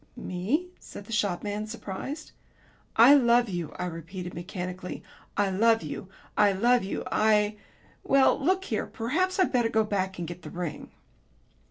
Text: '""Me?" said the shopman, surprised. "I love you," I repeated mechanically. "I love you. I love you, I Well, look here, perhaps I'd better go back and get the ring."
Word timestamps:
'""Me?" 0.15 0.69
said 0.79 1.05
the 1.05 1.11
shopman, 1.11 1.67
surprised. 1.67 2.31
"I 2.95 3.13
love 3.13 3.49
you," 3.49 3.71
I 3.77 3.85
repeated 3.85 4.33
mechanically. 4.33 5.03
"I 5.37 5.51
love 5.51 5.83
you. 5.83 6.09
I 6.35 6.53
love 6.53 6.83
you, 6.83 7.03
I 7.11 7.57
Well, 8.03 8.35
look 8.43 8.63
here, 8.65 8.87
perhaps 8.87 9.37
I'd 9.37 9.51
better 9.53 9.69
go 9.69 9.83
back 9.83 10.17
and 10.17 10.27
get 10.27 10.41
the 10.41 10.49
ring." 10.49 10.89